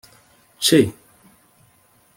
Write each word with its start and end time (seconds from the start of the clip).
ce 0.61 0.79